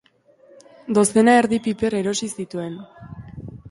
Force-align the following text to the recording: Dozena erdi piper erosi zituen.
Dozena 0.99 1.37
erdi 1.43 1.61
piper 1.69 1.99
erosi 2.03 2.35
zituen. 2.41 2.85